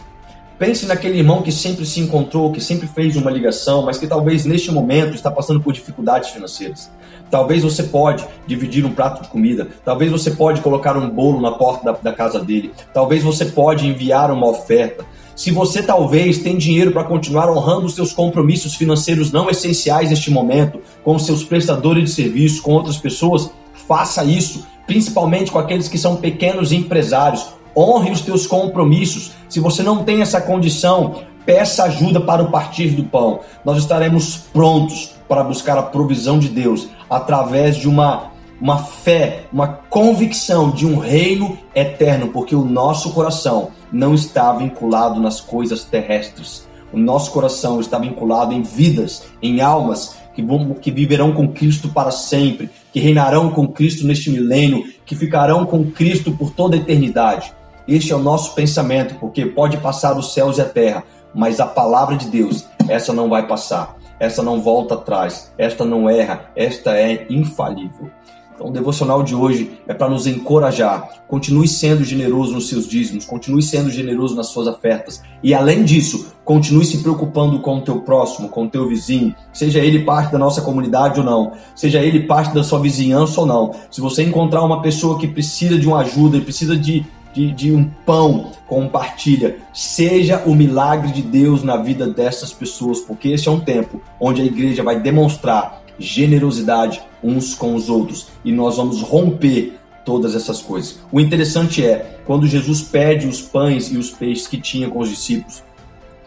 Pense 0.58 0.86
naquele 0.86 1.18
irmão 1.18 1.42
que 1.42 1.52
sempre 1.52 1.86
se 1.86 2.00
encontrou, 2.00 2.52
que 2.52 2.60
sempre 2.60 2.88
fez 2.88 3.16
uma 3.16 3.30
ligação, 3.30 3.82
mas 3.82 3.96
que 3.96 4.08
talvez 4.08 4.44
neste 4.44 4.70
momento 4.72 5.14
está 5.14 5.30
passando 5.30 5.60
por 5.60 5.72
dificuldades 5.72 6.30
financeiras. 6.30 6.90
Talvez 7.30 7.62
você 7.62 7.82
pode 7.82 8.26
dividir 8.46 8.84
um 8.84 8.92
prato 8.92 9.22
de 9.22 9.28
comida. 9.28 9.68
Talvez 9.84 10.10
você 10.10 10.30
pode 10.30 10.60
colocar 10.60 10.96
um 10.96 11.08
bolo 11.08 11.40
na 11.40 11.52
porta 11.52 11.92
da, 11.92 11.98
da 12.10 12.12
casa 12.12 12.40
dele. 12.40 12.72
Talvez 12.92 13.22
você 13.22 13.44
pode 13.44 13.86
enviar 13.86 14.30
uma 14.30 14.48
oferta. 14.48 15.04
Se 15.36 15.52
você 15.52 15.82
talvez 15.82 16.38
tem 16.38 16.56
dinheiro 16.56 16.90
para 16.90 17.04
continuar 17.04 17.48
honrando 17.48 17.86
os 17.86 17.94
seus 17.94 18.12
compromissos 18.12 18.74
financeiros 18.74 19.30
não 19.30 19.48
essenciais 19.48 20.10
neste 20.10 20.30
momento, 20.30 20.80
com 21.04 21.16
seus 21.18 21.44
prestadores 21.44 22.04
de 22.04 22.10
serviço, 22.10 22.60
com 22.62 22.72
outras 22.72 22.96
pessoas, 22.96 23.50
faça 23.86 24.24
isso, 24.24 24.66
principalmente 24.86 25.52
com 25.52 25.58
aqueles 25.58 25.86
que 25.86 25.96
são 25.96 26.16
pequenos 26.16 26.72
empresários. 26.72 27.46
Honre 27.76 28.10
os 28.10 28.20
teus 28.20 28.46
compromissos. 28.48 29.30
Se 29.48 29.60
você 29.60 29.82
não 29.82 30.02
tem 30.02 30.22
essa 30.22 30.40
condição, 30.40 31.22
peça 31.46 31.84
ajuda 31.84 32.20
para 32.20 32.42
o 32.42 32.50
partir 32.50 32.88
do 32.88 33.04
pão. 33.04 33.40
Nós 33.64 33.78
estaremos 33.78 34.38
prontos 34.52 35.17
para 35.28 35.44
buscar 35.44 35.76
a 35.76 35.82
provisão 35.82 36.38
de 36.38 36.48
Deus 36.48 36.88
através 37.08 37.76
de 37.76 37.88
uma, 37.88 38.32
uma 38.60 38.78
fé, 38.78 39.44
uma 39.52 39.68
convicção 39.68 40.70
de 40.70 40.86
um 40.86 40.98
reino 40.98 41.58
eterno, 41.74 42.28
porque 42.28 42.56
o 42.56 42.64
nosso 42.64 43.12
coração 43.12 43.70
não 43.92 44.14
está 44.14 44.52
vinculado 44.52 45.20
nas 45.20 45.40
coisas 45.40 45.84
terrestres. 45.84 46.66
O 46.92 46.98
nosso 46.98 47.30
coração 47.30 47.80
está 47.80 47.98
vinculado 47.98 48.54
em 48.54 48.62
vidas, 48.62 49.24
em 49.42 49.60
almas 49.60 50.16
que, 50.34 50.42
vão, 50.42 50.72
que 50.74 50.90
viverão 50.90 51.32
com 51.32 51.48
Cristo 51.48 51.90
para 51.90 52.10
sempre, 52.10 52.70
que 52.92 52.98
reinarão 52.98 53.50
com 53.50 53.68
Cristo 53.68 54.06
neste 54.06 54.30
milênio, 54.30 54.84
que 55.04 55.14
ficarão 55.14 55.66
com 55.66 55.90
Cristo 55.90 56.32
por 56.32 56.50
toda 56.50 56.76
a 56.76 56.78
eternidade. 56.78 57.52
Este 57.86 58.12
é 58.12 58.16
o 58.16 58.22
nosso 58.22 58.54
pensamento, 58.54 59.16
porque 59.16 59.44
pode 59.44 59.76
passar 59.78 60.16
os 60.16 60.32
céus 60.32 60.56
e 60.56 60.62
a 60.62 60.64
terra, 60.64 61.04
mas 61.34 61.60
a 61.60 61.66
palavra 61.66 62.16
de 62.16 62.28
Deus, 62.28 62.64
essa 62.88 63.12
não 63.12 63.28
vai 63.28 63.46
passar 63.46 63.97
essa 64.18 64.42
não 64.42 64.60
volta 64.60 64.94
atrás, 64.94 65.52
esta 65.56 65.84
não 65.84 66.08
erra, 66.08 66.50
esta 66.56 66.96
é 66.96 67.26
infalível. 67.30 68.10
Então, 68.58 68.70
o 68.70 68.72
devocional 68.72 69.22
de 69.22 69.36
hoje 69.36 69.70
é 69.86 69.94
para 69.94 70.08
nos 70.08 70.26
encorajar. 70.26 71.22
Continue 71.28 71.68
sendo 71.68 72.02
generoso 72.02 72.52
nos 72.52 72.68
seus 72.68 72.88
dízimos, 72.88 73.24
continue 73.24 73.62
sendo 73.62 73.88
generoso 73.88 74.34
nas 74.34 74.48
suas 74.48 74.66
ofertas. 74.66 75.22
E 75.44 75.54
além 75.54 75.84
disso, 75.84 76.32
continue 76.44 76.84
se 76.84 76.98
preocupando 76.98 77.60
com 77.60 77.76
o 77.76 77.82
teu 77.82 78.00
próximo, 78.00 78.48
com 78.48 78.64
o 78.64 78.68
teu 78.68 78.88
vizinho, 78.88 79.32
seja 79.52 79.78
ele 79.78 80.00
parte 80.00 80.32
da 80.32 80.38
nossa 80.38 80.60
comunidade 80.60 81.20
ou 81.20 81.26
não, 81.26 81.52
seja 81.76 82.00
ele 82.02 82.26
parte 82.26 82.52
da 82.52 82.64
sua 82.64 82.80
vizinhança 82.80 83.40
ou 83.40 83.46
não. 83.46 83.70
Se 83.92 84.00
você 84.00 84.24
encontrar 84.24 84.64
uma 84.64 84.82
pessoa 84.82 85.20
que 85.20 85.28
precisa 85.28 85.78
de 85.78 85.86
uma 85.86 86.00
ajuda 86.00 86.36
e 86.36 86.40
precisa 86.40 86.76
de 86.76 87.06
de, 87.38 87.52
de 87.52 87.72
um 87.72 87.84
pão, 87.84 88.50
compartilha. 88.66 89.58
Seja 89.72 90.42
o 90.44 90.54
milagre 90.56 91.12
de 91.12 91.22
Deus 91.22 91.62
na 91.62 91.76
vida 91.76 92.08
dessas 92.08 92.52
pessoas, 92.52 92.98
porque 92.98 93.28
esse 93.28 93.46
é 93.46 93.50
um 93.50 93.60
tempo 93.60 94.02
onde 94.18 94.42
a 94.42 94.44
igreja 94.44 94.82
vai 94.82 94.98
demonstrar 94.98 95.82
generosidade 96.00 97.00
uns 97.22 97.54
com 97.54 97.74
os 97.74 97.88
outros 97.88 98.28
e 98.44 98.50
nós 98.50 98.76
vamos 98.76 99.02
romper 99.02 99.78
todas 100.04 100.34
essas 100.34 100.60
coisas. 100.60 100.98
O 101.12 101.20
interessante 101.20 101.84
é, 101.84 102.18
quando 102.26 102.46
Jesus 102.46 102.82
pede 102.82 103.28
os 103.28 103.40
pães 103.40 103.92
e 103.92 103.96
os 103.96 104.10
peixes 104.10 104.48
que 104.48 104.60
tinha 104.60 104.88
com 104.90 104.98
os 104.98 105.08
discípulos, 105.08 105.62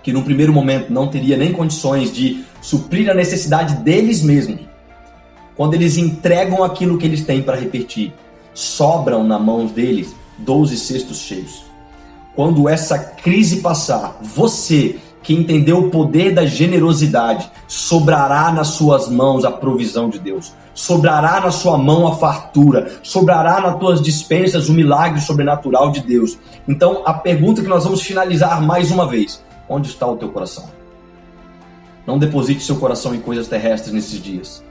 que 0.01 0.13
no 0.13 0.23
primeiro 0.23 0.53
momento 0.53 0.91
não 0.93 1.07
teria 1.07 1.35
nem 1.35 1.51
condições 1.51 2.11
de 2.13 2.43
suprir 2.61 3.09
a 3.09 3.13
necessidade 3.13 3.75
deles 3.83 4.21
mesmos, 4.21 4.61
quando 5.55 5.73
eles 5.73 5.97
entregam 5.97 6.63
aquilo 6.63 6.97
que 6.97 7.05
eles 7.05 7.25
têm 7.25 7.41
para 7.41 7.57
repetir, 7.57 8.13
sobram 8.53 9.23
na 9.23 9.37
mão 9.37 9.65
deles 9.65 10.15
12 10.37 10.77
cestos 10.77 11.17
cheios. 11.17 11.63
Quando 12.35 12.69
essa 12.69 12.97
crise 12.97 13.57
passar, 13.57 14.17
você 14.21 14.99
que 15.23 15.33
entendeu 15.33 15.79
o 15.79 15.89
poder 15.91 16.33
da 16.33 16.45
generosidade, 16.45 17.49
sobrará 17.67 18.51
nas 18.51 18.69
suas 18.69 19.07
mãos 19.07 19.45
a 19.45 19.51
provisão 19.51 20.09
de 20.09 20.17
Deus, 20.17 20.53
sobrará 20.73 21.41
na 21.41 21.51
sua 21.51 21.77
mão 21.77 22.07
a 22.07 22.15
fartura, 22.15 22.99
sobrará 23.03 23.61
nas 23.61 23.77
tuas 23.77 24.01
dispensas 24.01 24.67
o 24.67 24.73
milagre 24.73 25.21
sobrenatural 25.21 25.91
de 25.91 26.01
Deus. 26.01 26.37
Então, 26.67 27.03
a 27.05 27.13
pergunta 27.13 27.61
que 27.61 27.67
nós 27.67 27.83
vamos 27.83 28.01
finalizar 28.01 28.61
mais 28.61 28.89
uma 28.91 29.07
vez: 29.07 29.43
onde 29.69 29.89
está 29.89 30.07
o 30.07 30.17
teu 30.17 30.29
coração? 30.29 30.65
Não 32.05 32.17
deposite 32.17 32.63
seu 32.63 32.77
coração 32.77 33.13
em 33.13 33.19
coisas 33.19 33.47
terrestres 33.47 33.93
nesses 33.93 34.21
dias. 34.21 34.63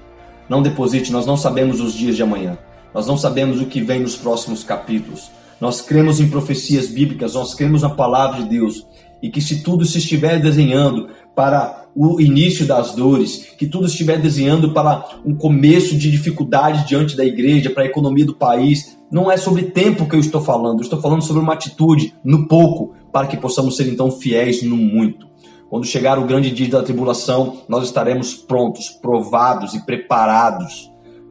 Não 0.49 0.63
deposite, 0.63 1.13
nós 1.13 1.25
não 1.27 1.37
sabemos 1.37 1.81
os 1.81 1.95
dias 1.95 2.17
de 2.17 2.23
amanhã. 2.25 2.59
Nós 2.93 3.07
não 3.07 3.17
sabemos 3.17 3.61
o 3.61 3.67
que 3.67 3.81
vem 3.81 4.01
nos 4.01 4.17
próximos 4.17 4.65
capítulos. 4.65 5.31
Nós 5.61 5.83
cremos 5.83 6.21
em 6.21 6.29
profecias 6.29 6.89
bíblicas, 6.89 7.35
nós 7.35 7.55
cremos 7.55 7.83
na 7.83 7.91
palavra 7.91 8.43
de 8.43 8.49
Deus. 8.49 8.87
E 9.23 9.29
que 9.29 9.43
se 9.43 9.63
tudo 9.63 9.85
se 9.85 9.99
estiver 9.99 10.41
desenhando 10.41 11.09
para 11.35 11.87
o 11.95 12.21
início 12.21 12.67
das 12.67 12.95
dores, 12.95 13.53
que 13.59 13.67
tudo 13.67 13.87
estiver 13.87 14.19
desenhando 14.19 14.73
para 14.73 15.05
um 15.25 15.35
começo 15.35 15.97
de 15.97 16.11
dificuldades 16.11 16.87
diante 16.87 17.17
da 17.17 17.25
igreja, 17.25 17.69
para 17.69 17.83
a 17.83 17.87
economia 17.87 18.25
do 18.25 18.35
país, 18.35 18.99
não 19.11 19.31
é 19.31 19.37
sobre 19.37 19.65
tempo 19.65 20.09
que 20.09 20.17
eu 20.17 20.21
estou 20.21 20.41
falando, 20.41 20.79
eu 20.79 20.85
estou 20.85 21.01
falando 21.01 21.23
sobre 21.23 21.43
uma 21.43 21.53
atitude 21.53 22.15
no 22.25 22.49
pouco, 22.49 22.95
para 23.13 23.27
que 23.27 23.37
possamos 23.37 23.77
ser 23.77 23.89
então 23.89 24.11
fiéis 24.11 24.63
no 24.63 24.77
muito. 24.77 25.29
Quando 25.69 25.85
chegar 25.85 26.19
o 26.19 26.27
grande 26.27 26.51
dia 26.51 26.69
da 26.69 26.83
tribulação, 26.83 27.59
nós 27.69 27.85
estaremos 27.85 28.35
prontos, 28.35 28.89
provados 28.89 29.75
e 29.75 29.85
preparados 29.85 30.90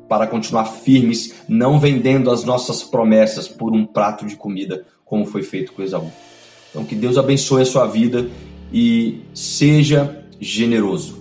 para 0.09 0.27
continuar 0.27 0.65
firmes, 0.65 1.35
não 1.47 1.79
vendendo 1.79 2.31
as 2.31 2.43
nossas 2.43 2.83
promessas 2.83 3.47
por 3.47 3.71
um 3.73 3.85
prato 3.85 4.25
de 4.25 4.35
comida, 4.35 4.83
como 5.05 5.25
foi 5.25 5.43
feito 5.43 5.71
com 5.71 5.83
Esaú. 5.83 6.11
Então, 6.69 6.83
que 6.83 6.95
Deus 6.95 7.17
abençoe 7.17 7.61
a 7.61 7.65
sua 7.65 7.85
vida 7.85 8.27
e 8.73 9.21
seja 9.33 10.23
generoso. 10.41 11.18